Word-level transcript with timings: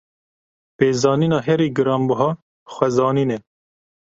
Pêzanîna 0.77 1.39
herî 1.47 1.67
giranbiha, 1.77 2.29
xwezanîn 2.73 3.29
e. 3.35 3.37